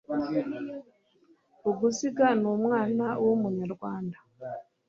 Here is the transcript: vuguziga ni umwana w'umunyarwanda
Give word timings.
vuguziga 1.61 2.27
ni 2.39 2.47
umwana 2.55 3.05
w'umunyarwanda 3.25 4.17